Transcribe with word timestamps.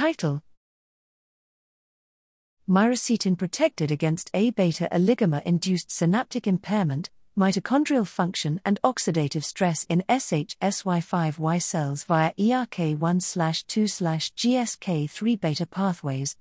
Title 0.00 0.40
Myricetin 2.66 3.36
protected 3.36 3.90
against 3.90 4.30
A 4.32 4.48
beta 4.50 4.88
oligomer 4.90 5.42
induced 5.42 5.90
synaptic 5.90 6.46
impairment, 6.46 7.10
mitochondrial 7.38 8.06
function, 8.06 8.62
and 8.64 8.80
oxidative 8.82 9.44
stress 9.44 9.84
in 9.90 10.02
SHSY5Y 10.08 11.60
cells 11.60 12.04
via 12.04 12.32
ERK1 12.38 13.66
2 13.66 13.82
GSK3 13.82 15.38
beta 15.38 15.66
pathways. 15.66 16.38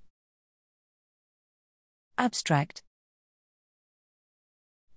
Abstract 2.18 2.84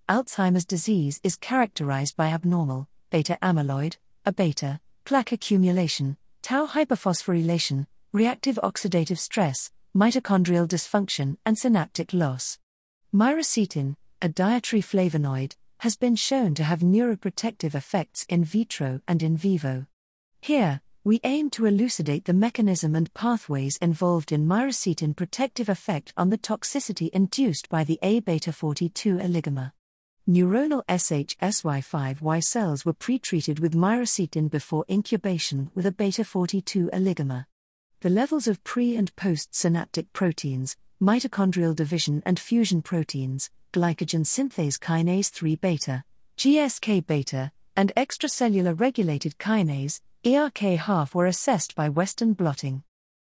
Alzheimer's 0.09 0.65
disease 0.65 1.19
is 1.25 1.35
characterized 1.35 2.17
by 2.17 2.29
abnormal 2.29 2.87
beta 3.11 3.37
amyloid, 3.43 3.97
A 4.25 4.33
beta, 4.33 4.79
plaque 5.05 5.33
accumulation, 5.33 6.17
tau 6.43 6.69
hyperphosphorylation, 6.69 7.87
reactive 8.13 8.59
oxidative 8.63 9.17
stress, 9.17 9.71
mitochondrial 9.97 10.69
dysfunction, 10.69 11.39
and 11.47 11.57
synaptic 11.57 12.13
loss. 12.13 12.59
Myricetin, 13.15 13.97
a 14.21 14.29
dietary 14.29 14.83
flavonoid, 14.83 15.57
has 15.81 15.97
been 15.97 16.15
shown 16.15 16.55
to 16.55 16.63
have 16.63 16.81
neuroprotective 16.81 17.75
effects 17.75 18.27
in 18.29 18.45
vitro 18.45 19.01
and 19.09 19.23
in 19.23 19.37
vivo. 19.37 19.87
Here, 20.43 20.83
we 21.05 21.21
aim 21.25 21.49
to 21.51 21.65
elucidate 21.65 22.27
the 22.27 22.35
mechanism 22.35 22.95
and 22.95 23.13
pathways 23.15 23.79
involved 23.79 24.31
in 24.31 24.47
myricetin 24.47 25.17
protective 25.17 25.71
effect 25.71 26.13
on 26.17 26.29
the 26.29 26.39
toxicity 26.39 27.09
induced 27.11 27.71
by 27.71 27.83
the 27.83 27.99
A 28.03 28.21
beta 28.21 28.53
42 28.53 29.17
oligomer. 29.17 29.73
Neuronal 30.29 30.85
SHSY5Y 30.87 32.45
cells 32.45 32.85
were 32.85 32.93
pretreated 32.93 33.59
with 33.59 33.75
myricetin 33.75 34.51
before 34.51 34.85
incubation 34.89 35.71
with 35.75 35.87
a 35.87 35.93
beta 35.93 36.25
42 36.25 36.91
oligomer. 36.93 37.47
The 38.03 38.11
levels 38.11 38.49
of 38.49 38.65
pre 38.65 38.97
and 38.97 39.15
post 39.15 39.55
synaptic 39.55 40.13
proteins, 40.13 40.77
mitochondrial 41.01 41.77
division 41.77 42.21
and 42.27 42.37
fusion 42.37 42.83
proteins, 42.83 43.49
glycogen 43.73 44.25
synthase 44.27 44.77
kinase 44.77 45.31
3 45.31 45.55
beta, 45.55 46.03
GSK 46.37 47.07
beta, 47.07 47.53
and 47.77 47.93
extracellular 47.97 48.75
regulated 48.81 49.39
kinase, 49.39 50.01
ERK 50.27 50.81
half 50.81 51.15
were 51.15 51.27
assessed 51.27 51.77
by 51.77 51.89
Western 51.89 52.33
blotting. 52.33 52.83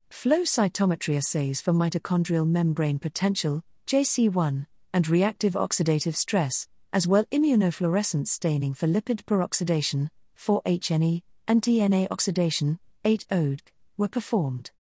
Flow 0.10 0.42
cytometry 0.42 1.16
assays 1.16 1.62
for 1.62 1.72
mitochondrial 1.72 2.46
membrane 2.46 3.00
potential, 3.00 3.64
JC1, 3.88 4.66
and 4.92 5.08
reactive 5.08 5.54
oxidative 5.54 6.18
stress, 6.18 6.68
as 6.92 7.08
well 7.08 7.24
immunofluorescence 7.32 8.28
staining 8.28 8.74
for 8.74 8.88
lipid 8.88 9.24
peroxidation, 9.24 10.10
4-HNE, 10.38 11.22
and 11.48 11.62
DNA 11.62 12.08
oxidation, 12.12 12.78
8-ODG, 13.06 13.62
were 13.98 14.10
performed. 14.10 14.72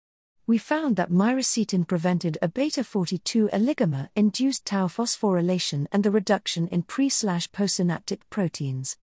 We 0.47 0.59
found 0.59 0.97
that 0.97 1.11
myricetin 1.11 1.89
prevented 1.89 2.37
a 2.43 2.49
beta 2.49 2.85
42 2.85 3.49
oligomer 3.51 4.11
induced 4.15 4.67
tau 4.67 4.89
phosphorylation 4.89 5.87
and 5.91 6.05
the 6.05 6.11
reduction 6.11 6.69
in 6.69 6.83
pre 6.83 7.09
postsynaptic 7.09 8.19
proteins. 8.29 8.99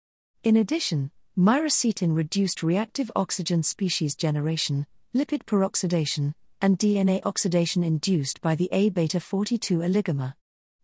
In 0.42 0.56
addition, 0.56 1.12
myricetin 1.38 2.16
reduced 2.16 2.64
reactive 2.64 3.12
oxygen 3.14 3.62
species 3.62 4.16
generation, 4.16 4.84
lipid 5.14 5.44
peroxidation, 5.44 6.34
and 6.60 6.76
DNA 6.76 7.24
oxidation 7.24 7.84
induced 7.84 8.40
by 8.40 8.56
the 8.56 8.68
A 8.72 8.88
beta 8.88 9.20
42 9.20 9.78
oligomer. 9.78 10.34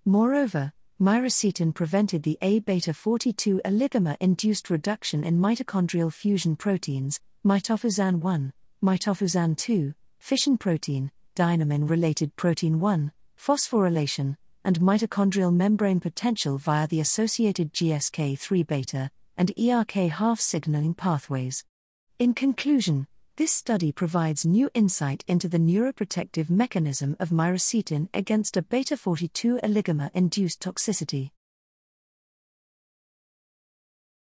Moreover, 0.05 0.73
myricetin 1.01 1.75
prevented 1.75 2.23
the 2.23 2.39
A 2.41 2.61
beta 2.61 2.95
42 2.95 3.61
oligomer 3.65 4.17
induced 4.21 4.71
reduction 4.71 5.25
in 5.25 5.41
mitochondrial 5.41 6.13
fusion 6.13 6.55
proteins, 6.55 7.19
mitofusin 7.45 8.21
1, 8.21 8.53
mitofusin 8.85 9.57
2, 9.57 9.95
fission 10.25 10.57
protein, 10.57 11.11
dynamin 11.37 11.87
related 11.87 12.35
protein 12.35 12.81
1, 12.81 13.13
phosphorylation, 13.39 14.39
and 14.65 14.81
mitochondrial 14.81 15.55
membrane 15.55 16.01
potential 16.01 16.57
via 16.57 16.89
the 16.89 16.99
associated 16.99 17.75
GSK3 17.75 18.67
beta 18.67 19.11
and 19.37 19.53
ERK 19.59 19.93
half 19.93 20.41
signaling 20.41 20.95
pathways. 20.95 21.63
In 22.19 22.33
conclusion, 22.33 23.07
this 23.37 23.53
study 23.53 23.93
provides 23.93 24.47
new 24.47 24.71
insight 24.73 25.23
into 25.29 25.47
the 25.47 25.59
neuroprotective 25.59 26.49
mechanism 26.49 27.17
of 27.21 27.29
myricetin 27.29 28.09
against 28.15 28.57
a 28.57 28.63
beta 28.63 28.97
42 28.97 29.61
oligomer 29.63 30.11
induced 30.15 30.63
toxicity. 30.63 31.33